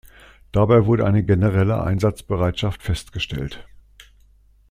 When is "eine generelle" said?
1.05-1.83